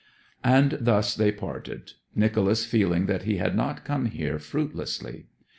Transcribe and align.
And 0.43 0.79
thus 0.81 1.13
they 1.13 1.31
parted, 1.31 1.91
Nicholas 2.15 2.65
feeling 2.65 3.05
that 3.05 3.21
he 3.21 3.37
had 3.37 3.55
not 3.55 3.85
come 3.85 4.05
here 4.07 4.39
fruitlessly. 4.39 5.27